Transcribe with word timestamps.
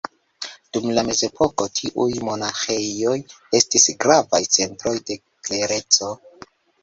Dum 0.75 0.85
la 0.99 1.01
mezepoko 1.09 1.67
tiuj 1.79 2.07
monaĥejoj 2.29 3.13
estis 3.59 3.85
gravaj 4.05 4.41
centroj 4.57 4.95
de 5.11 5.19
klereco. 5.49 6.11